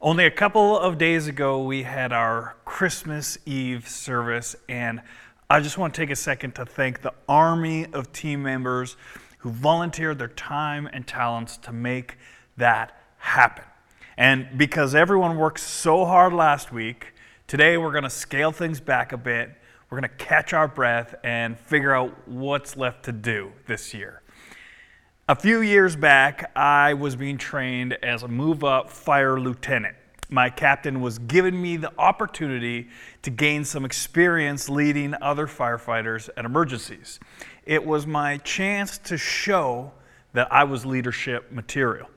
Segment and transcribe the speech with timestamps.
[0.00, 5.02] Only a couple of days ago, we had our Christmas Eve service, and
[5.50, 8.96] I just want to take a second to thank the army of team members
[9.38, 12.16] who volunteered their time and talents to make
[12.56, 13.64] that happen.
[14.16, 17.12] And because everyone worked so hard last week,
[17.48, 19.50] today we're going to scale things back a bit.
[19.90, 24.22] We're going to catch our breath and figure out what's left to do this year.
[25.30, 29.94] A few years back, I was being trained as a move up fire lieutenant.
[30.30, 32.88] My captain was giving me the opportunity
[33.20, 37.20] to gain some experience leading other firefighters at emergencies.
[37.66, 39.92] It was my chance to show
[40.32, 42.08] that I was leadership material.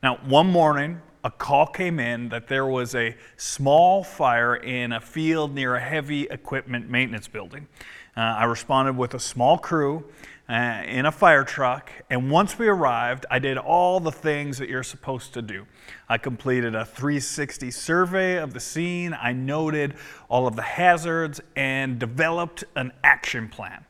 [0.00, 5.00] Now, one morning, a call came in that there was a small fire in a
[5.00, 7.66] field near a heavy equipment maintenance building.
[8.16, 10.04] Uh, I responded with a small crew
[10.48, 11.90] uh, in a fire truck.
[12.10, 15.66] And once we arrived, I did all the things that you're supposed to do.
[16.08, 19.94] I completed a 360 survey of the scene, I noted
[20.28, 23.86] all of the hazards, and developed an action plan.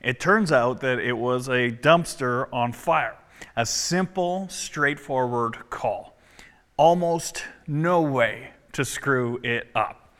[0.00, 3.16] It turns out that it was a dumpster on fire,
[3.56, 6.16] a simple, straightforward call.
[6.76, 10.14] Almost no way to screw it up.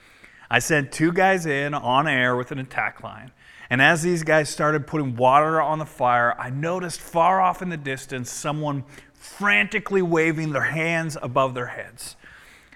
[0.50, 3.30] I sent two guys in on air with an attack line.
[3.68, 7.68] And as these guys started putting water on the fire, I noticed far off in
[7.68, 12.16] the distance someone frantically waving their hands above their heads.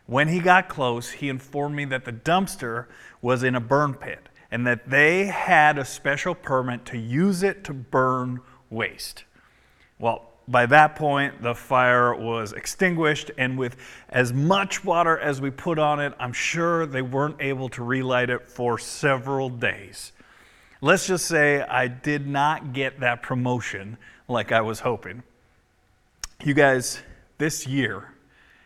[0.06, 2.86] When he got close, he informed me that the dumpster
[3.22, 7.62] was in a burn pit and that they had a special permit to use it
[7.64, 9.24] to burn waste.
[10.00, 13.76] Well, by that point, the fire was extinguished, and with
[14.08, 18.30] as much water as we put on it, I'm sure they weren't able to relight
[18.30, 20.10] it for several days.
[20.82, 25.22] Let's just say I did not get that promotion like I was hoping.
[26.42, 27.02] You guys,
[27.36, 28.14] this year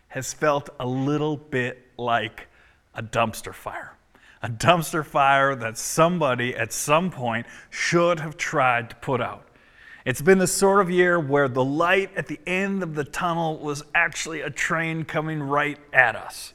[0.09, 2.47] has felt a little bit like
[2.95, 3.97] a dumpster fire.
[4.45, 9.49] A dumpster fire that somebody at some point should have tried to put out.
[10.05, 13.59] It's been the sort of year where the light at the end of the tunnel
[13.59, 16.53] was actually a train coming right at us.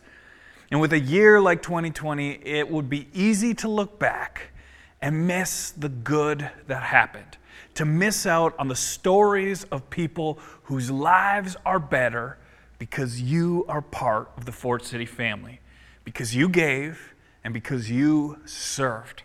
[0.72, 4.54] And with a year like 2020, it would be easy to look back
[5.02, 7.38] and miss the good that happened,
[7.76, 12.38] to miss out on the stories of people whose lives are better
[12.78, 15.60] because you are part of the Fort City family,
[16.04, 19.24] because you gave and because you served.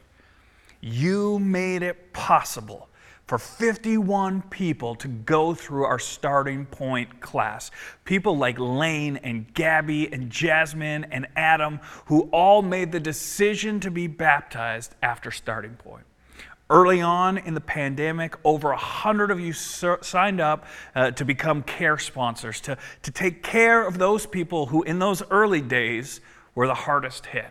[0.81, 2.89] You made it possible
[3.27, 7.71] for 51 people to go through our starting point class.
[8.05, 13.91] People like Lane and Gabby and Jasmine and Adam, who all made the decision to
[13.91, 16.05] be baptized after starting point.
[16.71, 20.65] Early on in the pandemic, over 100 of you signed up
[20.95, 25.23] uh, to become care sponsors, to, to take care of those people who, in those
[25.31, 26.21] early days,
[26.55, 27.51] were the hardest hit.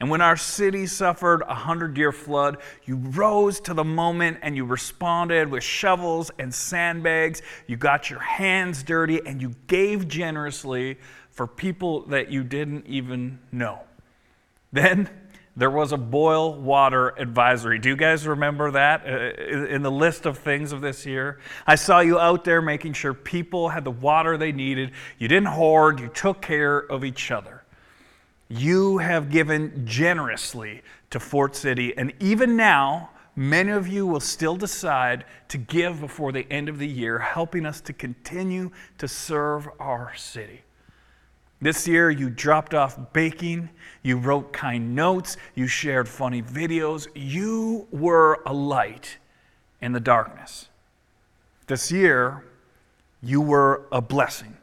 [0.00, 4.54] And when our city suffered a hundred year flood, you rose to the moment and
[4.54, 7.42] you responded with shovels and sandbags.
[7.66, 10.98] You got your hands dirty and you gave generously
[11.30, 13.80] for people that you didn't even know.
[14.72, 15.10] Then
[15.56, 17.80] there was a boil water advisory.
[17.80, 21.40] Do you guys remember that uh, in the list of things of this year?
[21.66, 24.92] I saw you out there making sure people had the water they needed.
[25.18, 27.57] You didn't hoard, you took care of each other.
[28.48, 34.56] You have given generously to Fort City, and even now, many of you will still
[34.56, 39.68] decide to give before the end of the year, helping us to continue to serve
[39.78, 40.62] our city.
[41.60, 43.68] This year, you dropped off baking,
[44.02, 49.18] you wrote kind notes, you shared funny videos, you were a light
[49.80, 50.68] in the darkness.
[51.66, 52.44] This year,
[53.22, 54.56] you were a blessing.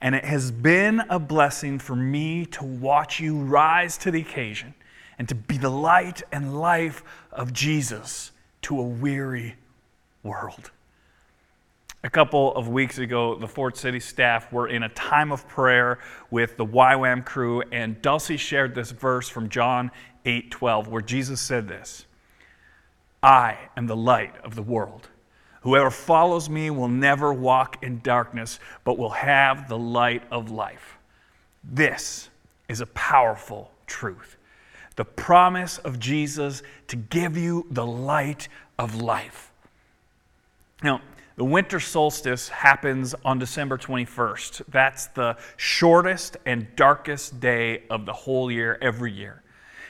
[0.00, 4.74] And it has been a blessing for me to watch you rise to the occasion
[5.18, 9.56] and to be the light and life of Jesus to a weary
[10.22, 10.70] world.
[12.02, 15.98] A couple of weeks ago, the Fort City staff were in a time of prayer
[16.30, 19.90] with the YWAM crew, and Dulcie shared this verse from John
[20.24, 22.06] 8 12, where Jesus said this
[23.22, 25.08] I am the light of the world.
[25.62, 30.98] Whoever follows me will never walk in darkness, but will have the light of life.
[31.62, 32.30] This
[32.68, 34.36] is a powerful truth.
[34.96, 38.48] The promise of Jesus to give you the light
[38.78, 39.50] of life.
[40.82, 41.02] Now,
[41.36, 44.62] the winter solstice happens on December 21st.
[44.68, 49.42] That's the shortest and darkest day of the whole year, every year.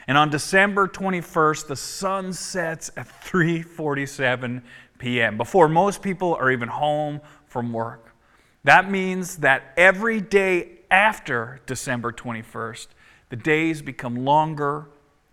[0.07, 4.63] And on December 21st, the sun sets at 3:47
[5.01, 8.15] p.m., before most people are even home from work.
[8.63, 12.89] That means that every day after December 21st,
[13.31, 14.89] the days become longer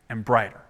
[0.09, 0.61] and brighter.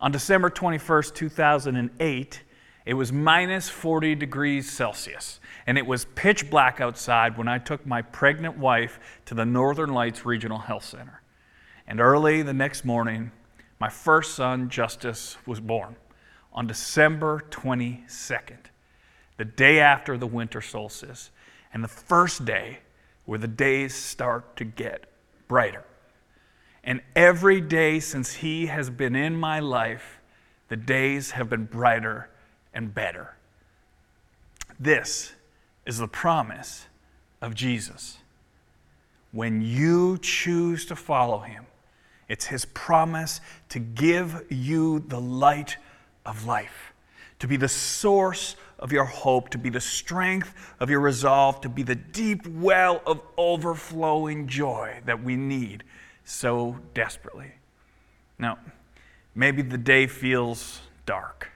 [0.00, 2.42] On December 21st, 2008,
[2.84, 7.84] it was minus 40 degrees Celsius, and it was pitch black outside when I took
[7.84, 11.20] my pregnant wife to the Northern Lights Regional Health Center.
[11.88, 13.32] And early the next morning,
[13.80, 15.96] my first son, Justice, was born
[16.56, 18.56] on December 22nd,
[19.36, 21.30] the day after the winter solstice,
[21.72, 22.78] and the first day
[23.26, 25.04] where the days start to get
[25.46, 25.84] brighter.
[26.82, 30.20] And every day since he has been in my life,
[30.68, 32.30] the days have been brighter
[32.72, 33.36] and better.
[34.80, 35.32] This
[35.84, 36.86] is the promise
[37.42, 38.18] of Jesus.
[39.32, 41.66] When you choose to follow him,
[42.28, 45.76] it's his promise to give you the light
[46.26, 46.92] of life,
[47.38, 51.68] to be the source of your hope, to be the strength of your resolve, to
[51.68, 55.84] be the deep well of overflowing joy that we need
[56.24, 57.52] so desperately.
[58.38, 58.58] Now,
[59.34, 61.50] maybe the day feels dark.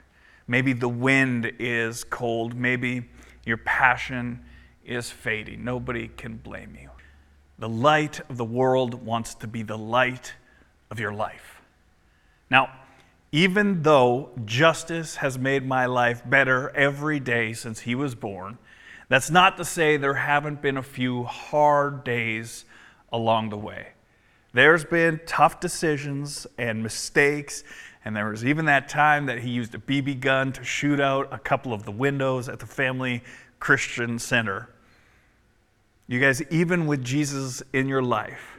[0.47, 2.55] Maybe the wind is cold.
[2.55, 3.09] Maybe
[3.45, 4.41] your passion
[4.85, 5.65] is fading.
[5.65, 6.91] Nobody can blame you.
[7.59, 10.33] The light of the world wants to be the light
[10.91, 11.61] of your life.
[12.51, 12.71] Now,
[13.33, 18.59] even though Justice has made my life better every day since he was born,
[19.09, 22.65] that's not to say there haven't been a few hard days
[23.13, 23.89] along the way.
[24.53, 27.63] There's been tough decisions and mistakes,
[28.05, 31.29] and there was even that time that he used a BB gun to shoot out
[31.33, 33.23] a couple of the windows at the Family
[33.61, 34.71] Christian Center.
[36.09, 38.59] You guys, even with Jesus in your life,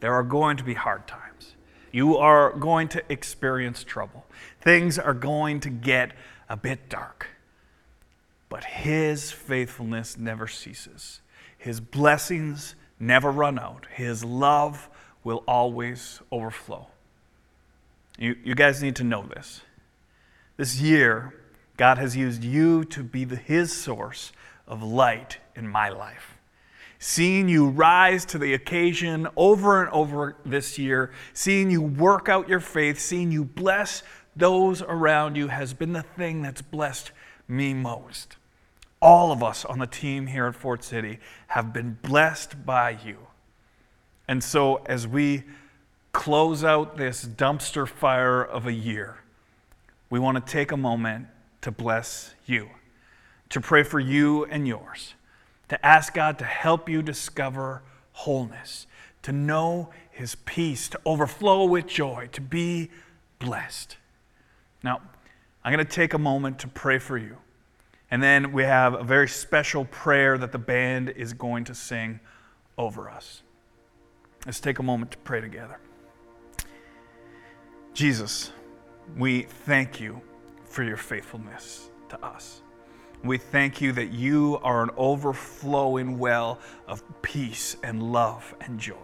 [0.00, 1.56] there are going to be hard times.
[1.92, 4.26] You are going to experience trouble.
[4.60, 6.12] Things are going to get
[6.48, 7.28] a bit dark.
[8.48, 11.20] But his faithfulness never ceases.
[11.56, 13.86] His blessings never run out.
[13.92, 14.88] His love
[15.24, 16.88] will always overflow.
[18.18, 19.62] You, you guys need to know this.
[20.56, 21.34] This year,
[21.76, 24.32] God has used you to be the, His source
[24.66, 26.37] of light in my life.
[26.98, 32.48] Seeing you rise to the occasion over and over this year, seeing you work out
[32.48, 34.02] your faith, seeing you bless
[34.34, 37.10] those around you has been the thing that's blessed
[37.48, 38.36] me most.
[39.00, 41.18] All of us on the team here at Fort City
[41.48, 43.18] have been blessed by you.
[44.26, 45.44] And so, as we
[46.12, 49.18] close out this dumpster fire of a year,
[50.10, 51.26] we want to take a moment
[51.60, 52.68] to bless you,
[53.50, 55.14] to pray for you and yours,
[55.68, 57.82] to ask God to help you discover
[58.12, 58.86] wholeness,
[59.22, 62.90] to know His peace, to overflow with joy, to be
[63.38, 63.96] blessed.
[64.82, 65.00] Now,
[65.64, 67.36] I'm going to take a moment to pray for you.
[68.10, 72.20] And then we have a very special prayer that the band is going to sing
[72.78, 73.42] over us.
[74.46, 75.78] Let's take a moment to pray together.
[77.92, 78.52] Jesus,
[79.16, 80.22] we thank you
[80.64, 82.62] for your faithfulness to us.
[83.24, 88.94] We thank you that you are an overflowing well of peace and love and joy.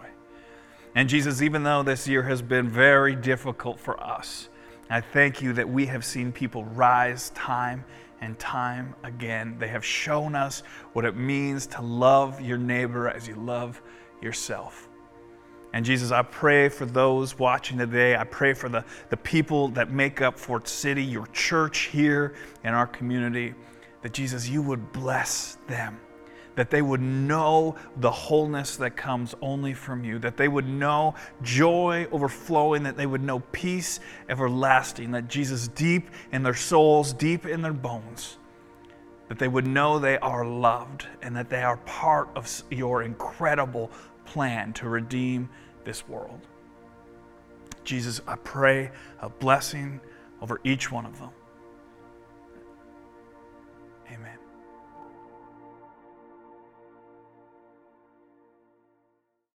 [0.94, 4.48] And Jesus, even though this year has been very difficult for us,
[4.88, 7.84] I thank you that we have seen people rise time
[8.20, 9.56] and time again.
[9.58, 10.62] They have shown us
[10.92, 13.82] what it means to love your neighbor as you love
[14.22, 14.88] yourself.
[15.72, 18.14] And Jesus, I pray for those watching today.
[18.14, 22.72] I pray for the, the people that make up Fort City, your church here in
[22.72, 23.54] our community,
[24.04, 25.98] that Jesus, you would bless them,
[26.56, 31.14] that they would know the wholeness that comes only from you, that they would know
[31.40, 37.46] joy overflowing, that they would know peace everlasting, that Jesus, deep in their souls, deep
[37.46, 38.36] in their bones,
[39.28, 43.90] that they would know they are loved and that they are part of your incredible
[44.26, 45.48] plan to redeem
[45.86, 46.46] this world.
[47.84, 49.98] Jesus, I pray a blessing
[50.42, 51.30] over each one of them.
[54.12, 54.43] Amen.